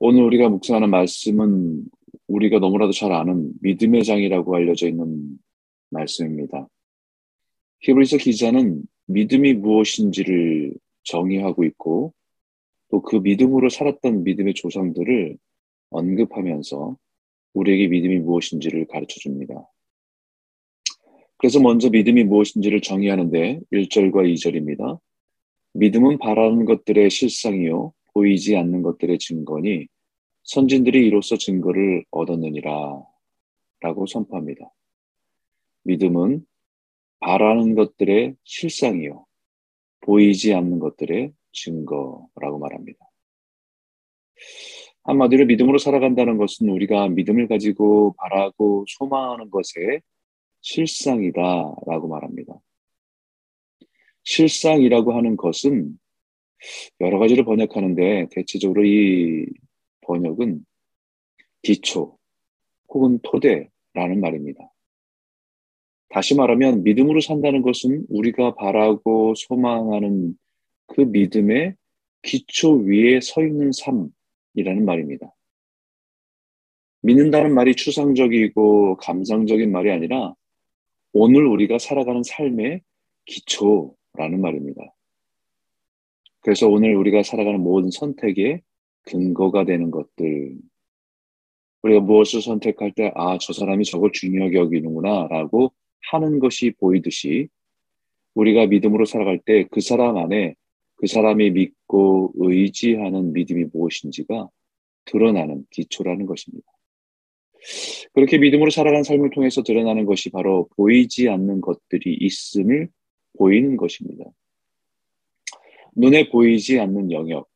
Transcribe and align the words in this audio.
오늘 0.00 0.22
우리가 0.22 0.48
묵상하는 0.48 0.90
말씀은 0.90 1.84
우리가 2.28 2.60
너무나도 2.60 2.92
잘 2.92 3.12
아는 3.12 3.52
믿음의 3.60 4.04
장이라고 4.04 4.54
알려져 4.54 4.88
있는 4.88 5.38
말씀입니다. 5.90 6.68
히브리서 7.80 8.18
기자는 8.18 8.82
믿음이 9.06 9.54
무엇인지를 9.54 10.74
정의하고 11.02 11.64
있고 11.64 12.12
또 12.90 13.00
그 13.02 13.16
믿음으로 13.16 13.68
살았던 13.68 14.24
믿음의 14.24 14.54
조상들을 14.54 15.36
언급하면서 15.90 16.96
우리에게 17.54 17.88
믿음이 17.88 18.18
무엇인지를 18.18 18.86
가르쳐 18.86 19.18
줍니다. 19.20 19.68
그래서 21.38 21.60
먼저 21.60 21.90
믿음이 21.90 22.24
무엇인지를 22.24 22.82
정의하는데 22.82 23.60
1절과 23.72 24.32
2절입니다. 24.32 25.00
믿음은 25.74 26.18
바라는 26.18 26.64
것들의 26.64 27.10
실상이요 27.10 27.92
보이지 28.14 28.56
않는 28.56 28.82
것들의 28.82 29.18
증거니 29.18 29.86
선진들이 30.42 31.06
이로써 31.06 31.36
증거를 31.36 32.04
얻었느니라 32.10 33.02
라고 33.80 34.06
선포합니다. 34.06 34.70
믿음은 35.82 36.44
바라는 37.20 37.74
것들의 37.74 38.36
실상이요 38.44 39.26
보이지 40.00 40.54
않는 40.54 40.78
것들의 40.78 41.32
증거라고 41.52 42.58
말합니다. 42.58 42.98
한마디로 45.04 45.46
믿음으로 45.46 45.78
살아간다는 45.78 46.36
것은 46.36 46.68
우리가 46.68 47.08
믿음을 47.08 47.48
가지고 47.48 48.14
바라고 48.18 48.84
소망하는 48.88 49.50
것의 49.50 50.02
실상이다 50.60 51.40
라고 51.86 52.08
말합니다. 52.08 52.60
실상이라고 54.22 55.14
하는 55.14 55.36
것은 55.36 55.98
여러 57.00 57.18
가지를 57.18 57.44
번역하는데 57.44 58.28
대체적으로 58.30 58.84
이 58.84 59.46
번역은 60.02 60.64
기초 61.62 62.18
혹은 62.88 63.18
토대라는 63.22 64.20
말입니다. 64.20 64.72
다시 66.08 66.34
말하면 66.34 66.84
믿음으로 66.84 67.20
산다는 67.20 67.62
것은 67.62 68.06
우리가 68.08 68.54
바라고 68.54 69.34
소망하는 69.36 70.36
그 70.86 71.02
믿음의 71.02 71.74
기초 72.22 72.76
위에 72.76 73.20
서 73.20 73.42
있는 73.42 73.70
삶이라는 73.72 74.84
말입니다. 74.84 75.34
믿는다는 77.02 77.54
말이 77.54 77.74
추상적이고 77.76 78.96
감상적인 78.96 79.70
말이 79.70 79.90
아니라 79.90 80.34
오늘 81.12 81.46
우리가 81.46 81.78
살아가는 81.78 82.22
삶의 82.22 82.80
기초라는 83.26 84.40
말입니다. 84.40 84.94
그래서 86.48 86.66
오늘 86.66 86.96
우리가 86.96 87.22
살아가는 87.24 87.60
모든 87.60 87.90
선택의 87.90 88.62
근거가 89.02 89.66
되는 89.66 89.90
것들, 89.90 90.56
우리가 91.82 92.00
무엇을 92.00 92.40
선택할 92.40 92.92
때, 92.92 93.12
아, 93.16 93.36
저 93.36 93.52
사람이 93.52 93.84
저걸 93.84 94.12
중요하게 94.14 94.56
여기는구나, 94.56 95.28
라고 95.28 95.74
하는 96.10 96.38
것이 96.38 96.70
보이듯이, 96.70 97.48
우리가 98.34 98.64
믿음으로 98.64 99.04
살아갈 99.04 99.38
때 99.40 99.66
그 99.70 99.82
사람 99.82 100.16
안에 100.16 100.54
그 100.94 101.06
사람이 101.06 101.50
믿고 101.50 102.32
의지하는 102.36 103.34
믿음이 103.34 103.66
무엇인지가 103.70 104.48
드러나는 105.04 105.66
기초라는 105.68 106.24
것입니다. 106.24 106.66
그렇게 108.14 108.38
믿음으로 108.38 108.70
살아가는 108.70 109.02
삶을 109.02 109.32
통해서 109.32 109.62
드러나는 109.62 110.06
것이 110.06 110.30
바로 110.30 110.70
보이지 110.78 111.28
않는 111.28 111.60
것들이 111.60 112.16
있음을 112.22 112.88
보이는 113.36 113.76
것입니다. 113.76 114.24
눈에 115.98 116.28
보이지 116.28 116.78
않는 116.78 117.10
영역, 117.10 117.48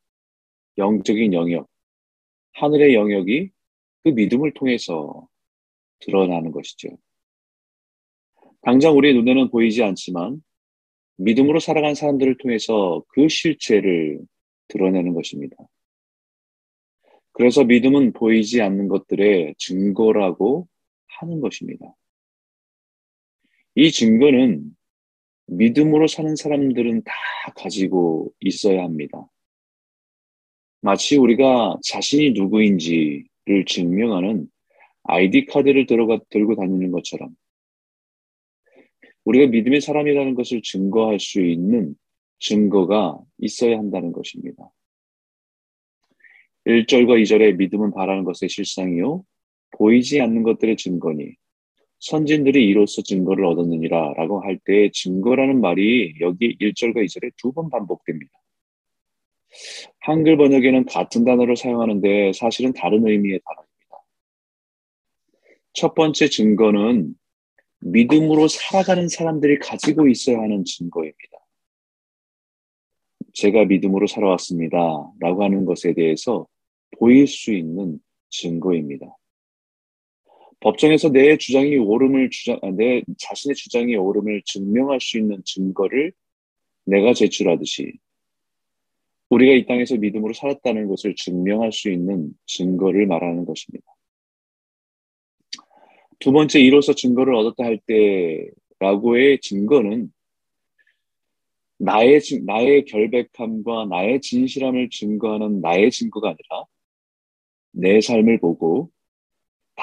영적인 0.77 1.31
영역, 1.31 1.69
하늘의 2.51 2.93
영역이 2.93 3.49
그 4.03 4.09
믿음을 4.09 4.53
통해서 4.53 5.29
드러나는 5.99 6.51
것이죠. 6.51 6.89
당장 8.61 8.97
우리 8.97 9.13
눈에는 9.13 9.49
보이지 9.49 9.81
않지만 9.83 10.43
믿음으로 11.15 11.61
살아간 11.61 11.95
사람들을 11.95 12.37
통해서 12.39 13.01
그 13.09 13.29
실체를 13.29 14.19
드러내는 14.67 15.13
것입니다. 15.13 15.55
그래서 17.31 17.63
믿음은 17.63 18.11
보이지 18.11 18.61
않는 18.61 18.89
것들의 18.89 19.55
증거라고 19.57 20.67
하는 21.07 21.39
것입니다. 21.39 21.95
이 23.75 23.89
증거는 23.89 24.75
믿음으로 25.47 26.07
사는 26.07 26.35
사람들은 26.35 27.03
다 27.03 27.13
가지고 27.55 28.31
있어야 28.39 28.83
합니다. 28.83 29.27
마치 30.81 31.17
우리가 31.17 31.77
자신이 31.83 32.31
누구인지를 32.31 33.65
증명하는 33.67 34.47
아이디 35.03 35.45
카드를 35.45 35.85
들어가, 35.85 36.19
들고 36.29 36.55
다니는 36.55 36.91
것처럼 36.91 37.35
우리가 39.25 39.47
믿음의 39.47 39.81
사람이라는 39.81 40.35
것을 40.35 40.61
증거할 40.61 41.19
수 41.19 41.41
있는 41.41 41.95
증거가 42.39 43.17
있어야 43.37 43.77
한다는 43.77 44.11
것입니다. 44.11 44.69
1절과 46.65 47.21
2절에 47.21 47.55
믿음은 47.55 47.91
바라는 47.91 48.23
것의 48.23 48.49
실상이요. 48.49 49.23
보이지 49.71 50.21
않는 50.21 50.43
것들의 50.43 50.77
증거니 50.77 51.35
선진들이 52.03 52.67
이로써 52.67 53.01
증거를 53.01 53.45
얻었느니라 53.45 54.13
라고 54.17 54.41
할 54.41 54.59
때 54.65 54.89
증거라는 54.91 55.61
말이 55.61 56.15
여기 56.19 56.57
1절과 56.59 56.97
2절에 57.05 57.31
두 57.37 57.53
번 57.53 57.69
반복됩니다. 57.69 58.31
한글 59.99 60.35
번역에는 60.37 60.85
같은 60.85 61.23
단어를 61.23 61.55
사용하는데 61.55 62.33
사실은 62.33 62.73
다른 62.73 63.07
의미의 63.07 63.39
단어입니다. 63.45 64.05
첫 65.73 65.93
번째 65.95 66.27
증거는 66.27 67.15
믿음으로 67.79 68.47
살아가는 68.49 69.07
사람들이 69.07 69.59
가지고 69.59 70.07
있어야 70.09 70.39
하는 70.39 70.65
증거입니다. 70.65 71.37
제가 73.33 73.65
믿음으로 73.65 74.07
살아왔습니다. 74.07 74.77
라고 75.19 75.43
하는 75.43 75.63
것에 75.65 75.93
대해서 75.93 76.47
보일 76.99 77.27
수 77.27 77.53
있는 77.53 77.99
증거입니다. 78.29 79.15
법정에서 80.63 81.09
내 81.09 81.37
주장이 81.37 81.75
옳음을 81.75 82.29
주장, 82.29 82.57
아, 82.61 82.71
내 82.71 83.03
자신의 83.17 83.53
주장이 83.53 83.97
옳음을 83.97 84.43
증명할 84.45 85.01
수 85.01 85.17
있는 85.17 85.41
증거를 85.43 86.13
내가 86.85 87.13
제출하듯이 87.13 87.91
우리가 89.29 89.53
이 89.53 89.65
땅에서 89.65 89.97
믿음으로 89.97 90.33
살았다는 90.33 90.87
것을 90.87 91.15
증명할 91.15 91.73
수 91.73 91.89
있는 91.89 92.31
증거를 92.45 93.07
말하는 93.07 93.45
것입니다. 93.45 93.85
두 96.19 96.31
번째 96.31 96.61
이로써 96.61 96.93
증거를 96.93 97.35
얻었다 97.35 97.65
할 97.65 97.81
때라고의 98.79 99.41
증거는 99.41 100.13
나의 101.77 102.21
나의 102.45 102.85
결백함과 102.85 103.87
나의 103.89 104.21
진실함을 104.21 104.89
증거하는 104.91 105.59
나의 105.59 105.91
증거가 105.91 106.29
아니라 106.29 106.65
내 107.71 107.99
삶을 107.99 108.39
보고 108.39 108.92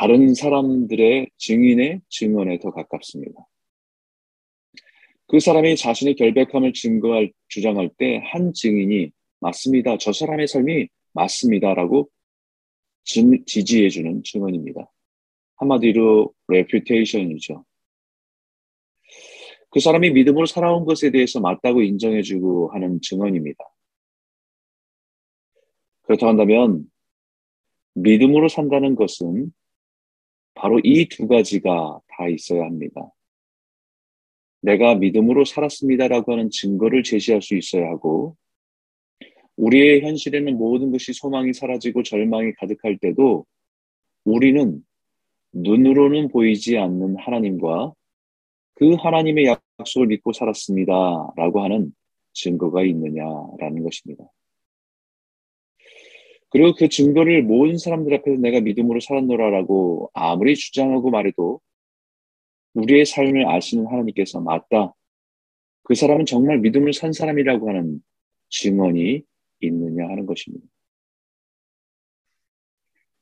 다른 0.00 0.32
사람들의 0.32 1.28
증인의 1.36 2.00
증언에 2.08 2.58
더 2.60 2.70
가깝습니다. 2.70 3.46
그 5.26 5.40
사람이 5.40 5.76
자신의 5.76 6.14
결백함을 6.14 6.72
증거할 6.72 7.30
주장할 7.48 7.90
때 7.98 8.16
한 8.32 8.54
증인이 8.54 9.10
맞습니다. 9.40 9.98
저 9.98 10.14
사람의 10.14 10.48
삶이 10.48 10.88
맞습니다라고 11.12 12.08
지지해 13.04 13.90
주는 13.90 14.22
증언입니다. 14.22 14.90
한마디로 15.56 16.32
reputation이죠. 16.48 17.66
그 19.68 19.80
사람이 19.80 20.12
믿음으로 20.12 20.46
살아온 20.46 20.86
것에 20.86 21.10
대해서 21.10 21.40
맞다고 21.40 21.82
인정해 21.82 22.22
주고 22.22 22.70
하는 22.72 23.02
증언입니다. 23.02 23.62
그렇다 26.04 26.26
한다면 26.26 26.90
믿음으로 27.92 28.48
산다는 28.48 28.94
것은 28.94 29.52
바로 30.54 30.78
이 30.84 31.06
두 31.08 31.26
가지가 31.26 32.00
다 32.08 32.28
있어야 32.28 32.64
합니다. 32.64 33.10
내가 34.62 34.94
믿음으로 34.94 35.44
살았습니다라고 35.44 36.32
하는 36.32 36.50
증거를 36.50 37.02
제시할 37.02 37.40
수 37.40 37.56
있어야 37.56 37.88
하고, 37.88 38.36
우리의 39.56 40.02
현실에는 40.02 40.56
모든 40.56 40.90
것이 40.90 41.12
소망이 41.12 41.52
사라지고 41.52 42.02
절망이 42.02 42.52
가득할 42.54 42.98
때도 42.98 43.46
우리는 44.24 44.84
눈으로는 45.52 46.28
보이지 46.28 46.78
않는 46.78 47.16
하나님과 47.18 47.92
그 48.74 48.94
하나님의 48.94 49.56
약속을 49.78 50.06
믿고 50.08 50.32
살았습니다. 50.32 50.92
라고 51.36 51.62
하는 51.62 51.92
증거가 52.32 52.82
있느냐라는 52.84 53.82
것입니다. 53.82 54.24
그리고 56.50 56.74
그 56.74 56.88
증거를 56.88 57.42
모든 57.42 57.78
사람들 57.78 58.12
앞에서 58.14 58.40
내가 58.40 58.60
믿음으로 58.60 59.00
살았노라라고 59.00 60.10
아무리 60.14 60.56
주장하고 60.56 61.10
말해도 61.10 61.60
우리의 62.74 63.06
삶을 63.06 63.48
아시는 63.48 63.86
하나님께서 63.86 64.40
맞다. 64.40 64.94
그 65.84 65.94
사람은 65.94 66.26
정말 66.26 66.58
믿음을 66.58 66.92
산 66.92 67.12
사람이라고 67.12 67.68
하는 67.68 68.00
증언이 68.48 69.22
있느냐 69.60 70.08
하는 70.08 70.26
것입니다. 70.26 70.66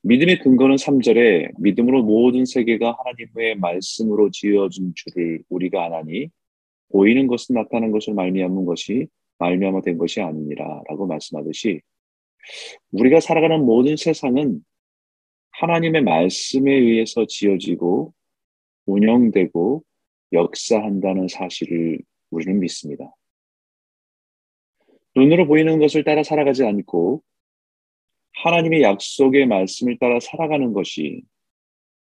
믿음의 0.01 0.39
근거는 0.39 0.75
3절에 0.77 1.51
믿음으로 1.59 2.03
모든 2.03 2.45
세계가 2.45 2.97
하나님의 2.97 3.57
말씀으로 3.57 4.31
지어진 4.31 4.93
줄을 4.95 5.43
우리가 5.49 5.85
아나니 5.85 6.29
보이는 6.91 7.27
것은 7.27 7.55
나타난 7.55 7.91
것을 7.91 8.13
말미암은 8.13 8.65
것이 8.65 9.07
말미암아 9.37 9.81
된 9.81 9.97
것이 9.97 10.21
아니니라라고 10.21 11.05
말씀하듯이 11.05 11.81
우리가 12.91 13.19
살아가는 13.19 13.63
모든 13.65 13.95
세상은 13.95 14.63
하나님의 15.51 16.03
말씀에 16.03 16.71
의해서 16.71 17.25
지어지고 17.27 18.13
운영되고 18.85 19.83
역사한다는 20.31 21.27
사실을 21.27 21.99
우리는 22.29 22.59
믿습니다. 22.59 23.13
눈으로 25.15 25.47
보이는 25.47 25.79
것을 25.79 26.03
따라 26.03 26.23
살아가지 26.23 26.63
않고 26.63 27.23
하나님의 28.43 28.83
약속의 28.83 29.47
말씀을 29.47 29.97
따라 29.99 30.19
살아가는 30.19 30.71
것이 30.71 31.23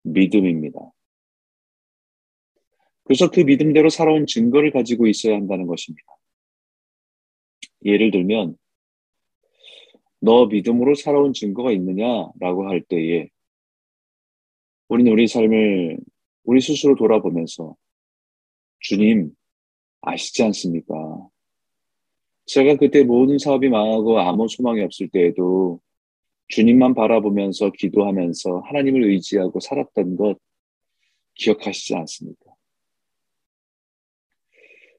믿음입니다. 0.02 0.78
그래서 3.04 3.30
그 3.30 3.40
믿음대로 3.40 3.90
살아온 3.90 4.26
증거를 4.26 4.70
가지고 4.70 5.06
있어야 5.06 5.34
한다는 5.34 5.66
것입니다. 5.66 6.06
예를 7.84 8.10
들면, 8.10 8.56
너 10.24 10.46
믿음으로 10.46 10.94
살아온 10.94 11.32
증거가 11.32 11.72
있느냐라고 11.72 12.68
할 12.68 12.80
때에 12.82 13.28
우리는 14.86 15.10
우리 15.10 15.26
삶을 15.26 15.98
우리 16.44 16.60
스스로 16.60 16.94
돌아보면서 16.94 17.74
주님 18.78 19.32
아시지 20.00 20.44
않습니까? 20.44 20.94
제가 22.46 22.76
그때 22.76 23.02
모든 23.02 23.38
사업이 23.38 23.68
망하고 23.68 24.20
아무 24.20 24.46
소망이 24.46 24.80
없을 24.82 25.08
때에도 25.08 25.80
주님만 26.48 26.94
바라보면서 26.94 27.70
기도하면서 27.70 28.60
하나님을 28.60 29.02
의지하고 29.02 29.58
살았던 29.58 30.16
것 30.16 30.38
기억하시지 31.34 31.96
않습니까? 31.96 32.52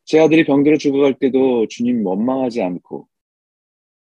제 0.03 0.19
아들이 0.19 0.43
병들어 0.43 0.77
죽어갈 0.77 1.17
때도 1.17 1.67
주님 1.67 2.05
원망하지 2.05 2.61
않고 2.61 3.07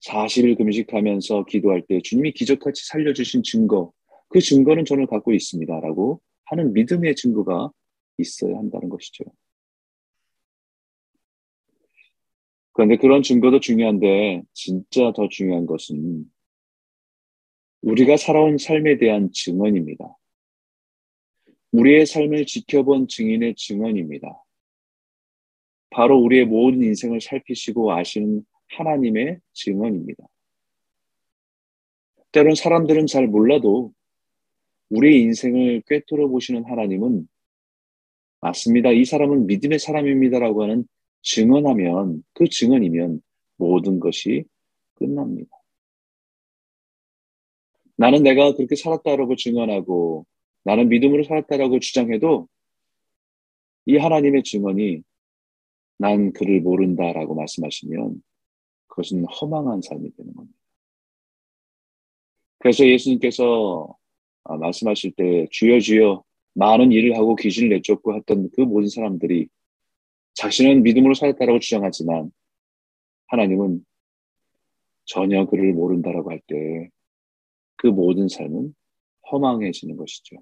40일 0.06 0.56
금식하면서 0.56 1.46
기도할 1.46 1.82
때 1.86 2.00
주님이 2.00 2.32
기적같이 2.32 2.86
살려주신 2.86 3.42
증거, 3.42 3.92
그 4.28 4.40
증거는 4.40 4.84
저는 4.84 5.06
갖고 5.06 5.32
있습니다. 5.32 5.80
라고 5.80 6.20
하는 6.44 6.72
믿음의 6.72 7.16
증거가 7.16 7.70
있어야 8.18 8.56
한다는 8.56 8.88
것이죠. 8.88 9.24
그런데 12.72 12.96
그런 12.96 13.22
증거도 13.22 13.60
중요한데 13.60 14.42
진짜 14.52 15.12
더 15.12 15.28
중요한 15.28 15.66
것은 15.66 16.24
우리가 17.82 18.16
살아온 18.16 18.58
삶에 18.58 18.98
대한 18.98 19.30
증언입니다. 19.32 20.16
우리의 21.72 22.06
삶을 22.06 22.46
지켜본 22.46 23.08
증인의 23.08 23.54
증언입니다. 23.56 24.42
바로 25.90 26.18
우리의 26.18 26.44
모든 26.44 26.82
인생을 26.82 27.20
살피시고 27.20 27.92
아시는 27.92 28.44
하나님의 28.68 29.40
증언입니다. 29.52 30.24
때론 32.32 32.54
사람들은 32.54 33.06
잘 33.06 33.26
몰라도 33.26 33.92
우리의 34.90 35.22
인생을 35.22 35.82
꿰뚫어 35.86 36.28
보시는 36.28 36.64
하나님은 36.64 37.28
맞습니다. 38.40 38.92
이 38.92 39.04
사람은 39.04 39.46
믿음의 39.46 39.78
사람입니다라고 39.78 40.62
하는 40.62 40.84
증언하면 41.22 42.22
그 42.34 42.48
증언이면 42.48 43.20
모든 43.56 43.98
것이 43.98 44.44
끝납니다. 44.94 45.50
나는 47.96 48.22
내가 48.22 48.54
그렇게 48.54 48.76
살았다라고 48.76 49.36
증언하고 49.36 50.26
나는 50.64 50.88
믿음으로 50.88 51.24
살았다라고 51.24 51.80
주장해도 51.80 52.48
이 53.86 53.96
하나님의 53.96 54.42
증언이 54.42 55.02
난 55.98 56.32
그를 56.32 56.60
모른다라고 56.60 57.34
말씀하시면 57.34 58.22
그것은 58.96 59.24
허망한 59.26 59.82
삶이 59.82 60.10
되는 60.16 60.34
겁니다. 60.34 60.58
그래서 62.58 62.86
예수님께서 62.86 63.96
아, 64.44 64.56
말씀하실 64.56 65.12
때 65.12 65.46
주여 65.50 65.80
주여 65.80 66.24
많은 66.54 66.92
일을 66.92 67.16
하고 67.16 67.36
귀신을 67.36 67.68
내쫓고 67.68 68.16
했던 68.16 68.48
그 68.54 68.62
모든 68.62 68.88
사람들이 68.88 69.48
자신은 70.34 70.82
믿음으로 70.82 71.14
살았다라고 71.14 71.58
주장하지만 71.60 72.32
하나님은 73.28 73.84
전혀 75.04 75.46
그를 75.46 75.72
모른다라고 75.74 76.30
할 76.30 76.40
때 76.46 76.90
그 77.76 77.88
모든 77.88 78.28
삶은 78.28 78.74
허망해지는 79.30 79.96
것이죠. 79.96 80.36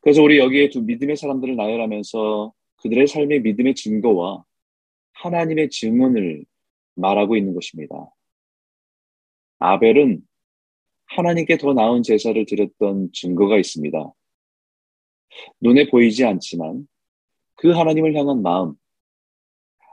그래서 0.00 0.22
우리 0.22 0.38
여기에 0.38 0.70
두 0.70 0.82
믿음의 0.82 1.16
사람들을 1.16 1.56
나열하면서 1.56 2.52
그들의 2.76 3.06
삶의 3.08 3.42
믿음의 3.42 3.74
증거와 3.74 4.44
하나님의 5.22 5.70
증언을 5.70 6.44
말하고 6.94 7.36
있는 7.36 7.54
것입니다. 7.54 7.94
아벨은 9.58 10.22
하나님께 11.06 11.58
더 11.58 11.72
나은 11.72 12.02
제사를 12.02 12.44
드렸던 12.44 13.10
증거가 13.12 13.56
있습니다. 13.56 14.12
눈에 15.60 15.88
보이지 15.88 16.24
않지만 16.24 16.88
그 17.54 17.70
하나님을 17.70 18.16
향한 18.16 18.42
마음, 18.42 18.74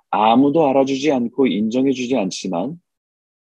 아무도 0.10 0.68
알아주지 0.68 1.12
않고 1.12 1.46
인정해주지 1.46 2.16
않지만 2.16 2.82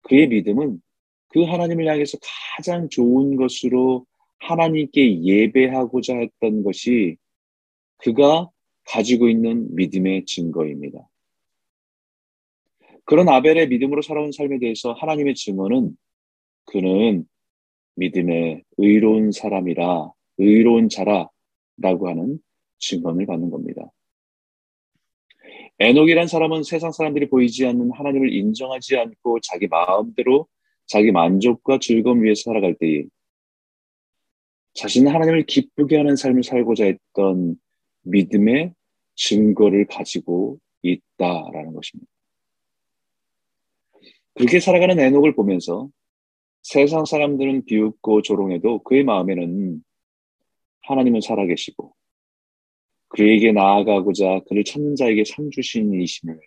그의 0.01 0.27
믿음은 0.27 0.81
그 1.27 1.43
하나님을 1.43 1.85
향해서 1.87 2.17
가장 2.55 2.89
좋은 2.89 3.35
것으로 3.35 4.07
하나님께 4.39 5.21
예배하고자 5.21 6.17
했던 6.17 6.63
것이 6.63 7.17
그가 7.97 8.49
가지고 8.85 9.29
있는 9.29 9.75
믿음의 9.75 10.25
증거입니다. 10.25 11.07
그런 13.07 13.29
아벨의 13.29 13.69
믿음으로 13.69 14.01
살아온 14.01 14.33
삶에 14.33 14.59
대해서 14.59 14.91
하나님의 14.91 15.33
증언은 15.33 15.95
그는 16.65 17.25
믿음의 17.95 18.65
의로운 18.75 19.31
사람이라, 19.31 20.11
의로운 20.37 20.89
자라 20.89 21.29
라고 21.77 22.09
하는 22.09 22.37
증언을 22.79 23.25
받는 23.25 23.49
겁니다. 23.49 23.89
에녹이란 25.79 26.27
사람은 26.27 26.63
세상 26.63 26.91
사람들이 26.91 27.29
보이지 27.29 27.65
않는 27.67 27.91
하나님을 27.93 28.33
인정하지 28.33 28.97
않고 28.97 29.39
자기 29.39 29.67
마음대로 29.67 30.47
자기 30.85 31.13
만족과 31.13 31.79
즐거움 31.79 32.23
위해 32.23 32.35
살아갈 32.35 32.75
때에 32.75 33.05
자신은 34.73 35.13
하나님을 35.13 35.45
기쁘게 35.45 35.95
하는 35.95 36.17
삶을 36.17 36.43
살고자 36.43 36.85
했던 36.85 37.55
믿음의 38.01 38.73
증거를 39.15 39.87
가지고 39.87 40.59
있다라는 40.81 41.73
것입니다. 41.73 42.16
그렇게 44.37 44.59
살아가는 44.59 44.99
에녹을 44.99 45.33
보면서 45.33 45.89
세상 46.61 47.05
사람들은 47.05 47.65
비웃고 47.65 48.21
조롱해도 48.21 48.83
그의 48.83 49.03
마음에는 49.03 49.83
하나님은 50.83 51.21
살아계시고 51.21 51.95
그에게 53.07 53.51
나아가고자 53.51 54.41
그를 54.47 54.63
찾는 54.63 54.95
자에게 54.95 55.23
상 55.25 55.49
주신 55.49 55.99
이심을 55.99 56.39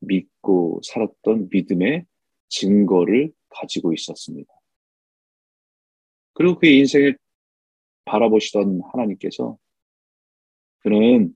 믿고 0.00 0.80
살았던 0.84 1.48
믿음의 1.50 2.04
증거를 2.48 3.32
가지고 3.48 3.94
있었습니다. 3.94 4.52
그리고 6.34 6.58
그의 6.58 6.78
인생을 6.80 7.16
바라보시던 8.04 8.82
하나님께서 8.92 9.56
그는 10.80 11.34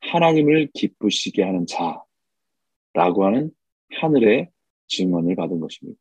하나님을 0.00 0.70
기쁘시게 0.72 1.42
하는 1.42 1.66
자라고 1.66 3.26
하는 3.26 3.50
하늘의 3.90 4.50
증언을 4.90 5.34
받은 5.36 5.58
것입니다. 5.60 5.98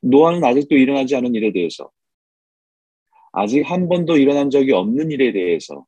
노아는 0.00 0.42
아직도 0.42 0.76
일어나지 0.76 1.14
않은 1.16 1.34
일에 1.34 1.52
대해서 1.52 1.90
아직 3.32 3.62
한 3.62 3.88
번도 3.88 4.16
일어난 4.16 4.50
적이 4.50 4.72
없는 4.72 5.10
일에 5.10 5.32
대해서 5.32 5.86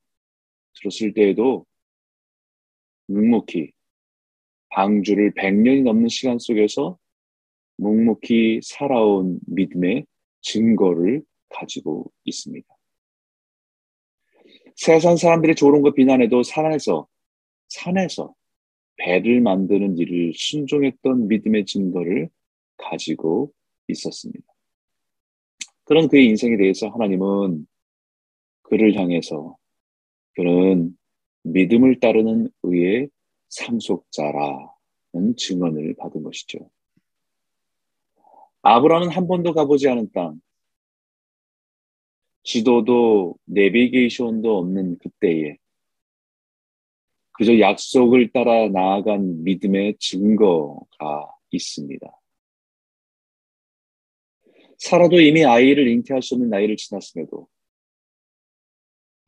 들었을 0.75 1.13
때에도 1.13 1.67
묵묵히 3.07 3.73
방주를 4.69 5.35
100년이 5.35 5.83
넘는 5.83 6.09
시간 6.09 6.39
속에서 6.39 6.99
묵묵히 7.77 8.61
살아온 8.63 9.39
믿음의 9.47 10.07
증거를 10.41 11.23
가지고 11.49 12.11
있습니다. 12.25 12.67
세상 14.77 15.17
사람들이 15.17 15.55
조롱과 15.55 15.93
비난해도 15.93 16.43
산에서 16.43 17.07
산에서 17.69 18.35
배를 18.97 19.41
만드는 19.41 19.99
일을 19.99 20.33
순종했던 20.35 21.29
믿음의 21.29 21.67
증거를 21.67 22.29
가지고 22.77 23.53
있었습니다. 23.89 24.45
그런 25.85 26.09
그의 26.09 26.27
인생에 26.27 26.57
대해서 26.57 26.89
하나님은 26.89 27.67
그를 28.63 28.95
향해서 28.95 29.57
그는 30.35 30.97
믿음을 31.43 32.01
따르는 32.01 32.51
의의 32.63 33.09
상속자라는 33.49 35.37
증언을 35.37 35.95
받은 35.99 36.23
것이죠. 36.23 36.71
아브라함은 38.63 39.09
한 39.11 39.27
번도 39.27 39.53
가보지 39.53 39.89
않은 39.89 40.11
땅, 40.13 40.41
지도도 42.45 43.37
내비게이션도 43.45 44.57
없는 44.59 44.99
그때에 44.99 45.59
그저 47.43 47.59
약속을 47.59 48.31
따라 48.31 48.69
나아간 48.69 49.43
믿음의 49.43 49.97
증거가 49.99 51.29
있습니다. 51.51 52.07
사라도 54.79 55.21
이미 55.21 55.45
아이를 55.45 55.89
잉태할 55.89 56.23
수 56.23 56.37
없는 56.37 56.51
나이를 56.51 56.77
지났음에도 56.77 57.49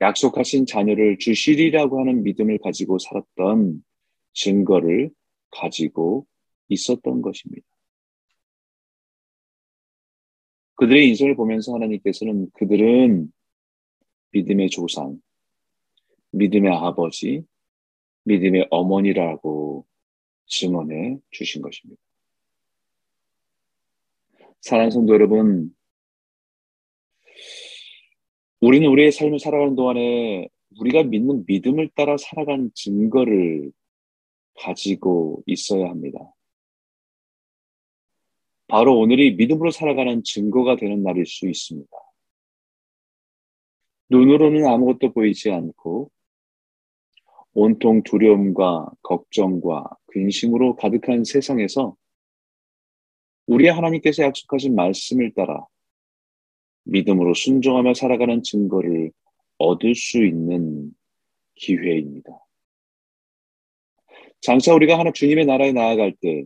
약속하신 0.00 0.66
자녀를 0.66 1.18
주시리라고 1.18 1.98
하는 1.98 2.22
믿음을 2.22 2.58
가지고 2.58 3.00
살았던 3.00 3.82
증거를 4.32 5.10
가지고 5.50 6.24
있었던 6.68 7.20
것입니다. 7.20 7.66
그들의 10.76 11.08
인생을 11.08 11.34
보면서 11.34 11.74
하나님께서는 11.74 12.48
그들은 12.52 13.32
믿음의 14.30 14.70
조상, 14.70 15.20
믿음의 16.30 16.72
아버지, 16.72 17.42
믿음의 18.24 18.68
어머니라고 18.70 19.86
증언해 20.46 21.18
주신 21.30 21.62
것입니다. 21.62 22.00
사랑하는 24.60 24.90
성도 24.90 25.14
여러분, 25.14 25.74
우리는 28.60 28.88
우리의 28.88 29.12
삶을 29.12 29.38
살아가는 29.38 29.74
동안에 29.76 30.48
우리가 30.80 31.02
믿는 31.02 31.44
믿음을 31.46 31.90
따라 31.94 32.16
살아가는 32.16 32.70
증거를 32.74 33.72
가지고 34.54 35.42
있어야 35.46 35.88
합니다. 35.90 36.18
바로 38.66 38.98
오늘이 38.98 39.34
믿음으로 39.34 39.70
살아가는 39.70 40.22
증거가 40.24 40.76
되는 40.76 41.02
날일 41.02 41.26
수 41.26 41.48
있습니다. 41.48 41.90
눈으로는 44.08 44.66
아무것도 44.66 45.12
보이지 45.12 45.50
않고 45.50 46.10
온통 47.54 48.02
두려움과 48.02 48.90
걱정과 49.02 49.88
근심으로 50.06 50.76
가득한 50.76 51.24
세상에서 51.24 51.96
우리 53.46 53.68
하나님께서 53.68 54.24
약속하신 54.24 54.74
말씀을 54.74 55.32
따라 55.34 55.66
믿음으로 56.84 57.34
순종하며 57.34 57.94
살아가는 57.94 58.42
증거를 58.42 59.12
얻을 59.58 59.94
수 59.94 60.24
있는 60.24 60.90
기회입니다. 61.54 62.44
장차 64.40 64.74
우리가 64.74 64.98
하나 64.98 65.12
주님의 65.12 65.46
나라에 65.46 65.72
나아갈 65.72 66.12
때 66.20 66.44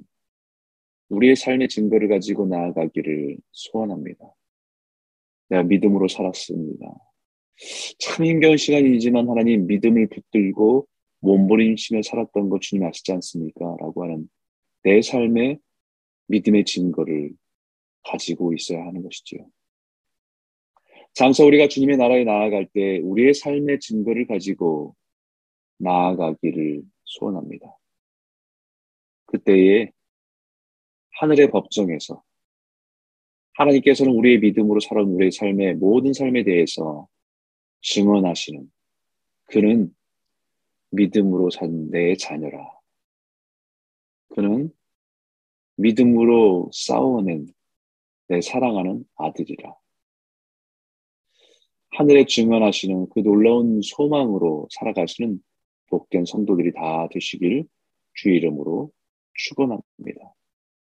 우리의 1.08 1.36
삶의 1.36 1.68
증거를 1.68 2.08
가지고 2.08 2.46
나아가기를 2.46 3.38
소원합니다. 3.50 4.34
내가 5.48 5.62
믿음으로 5.62 6.06
살았습니다. 6.06 6.86
참 7.98 8.26
힘겨운 8.26 8.56
시간이지만 8.56 9.28
하나님 9.28 9.66
믿음을 9.66 10.08
붙들고 10.08 10.86
몸부림치며 11.20 12.02
살았던 12.02 12.48
것 12.48 12.60
주님 12.60 12.84
아시지 12.84 13.12
않습니까? 13.12 13.76
라고 13.80 14.04
하는 14.04 14.28
내 14.82 15.02
삶의 15.02 15.58
믿음의 16.28 16.64
증거를 16.64 17.32
가지고 18.04 18.54
있어야 18.54 18.86
하는 18.86 19.02
것이지요. 19.02 19.46
장차 21.14 21.44
우리가 21.44 21.68
주님의 21.68 21.96
나라에 21.96 22.24
나아갈 22.24 22.66
때 22.72 22.98
우리의 22.98 23.34
삶의 23.34 23.80
증거를 23.80 24.26
가지고 24.26 24.94
나아가기를 25.78 26.82
소원합니다. 27.04 27.76
그때에 29.26 29.90
하늘의 31.20 31.50
법정에서 31.50 32.22
하나님께서는 33.54 34.12
우리의 34.12 34.38
믿음으로 34.38 34.80
살아온 34.80 35.08
우리의 35.08 35.32
삶의 35.32 35.74
모든 35.74 36.12
삶에 36.12 36.44
대해서 36.44 37.08
증언하시는 37.80 38.70
그는 39.46 39.94
믿음으로 40.90 41.50
산 41.50 41.90
내 41.90 42.14
자녀라. 42.16 42.70
그는 44.30 44.70
믿음으로 45.76 46.70
싸워낸 46.72 47.46
내 48.28 48.40
사랑하는 48.40 49.04
아들이라. 49.16 49.74
하늘에 51.92 52.26
증언하시는 52.26 53.08
그 53.10 53.20
놀라운 53.20 53.80
소망으로 53.82 54.68
살아가시는 54.70 55.42
복된 55.88 56.26
성도들이 56.26 56.72
다 56.72 57.08
되시길 57.10 57.66
주의 58.14 58.36
이름으로 58.36 58.92
축원합니다. 59.34 60.34